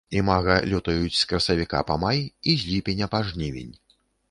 Імага 0.19 0.53
лётаюць 0.71 1.17
з 1.17 1.27
красавіка 1.33 1.83
па 1.91 1.99
май 2.05 2.25
і 2.49 2.57
з 2.63 2.69
ліпеня 2.73 3.13
па 3.15 3.23
жнівень. 3.31 3.73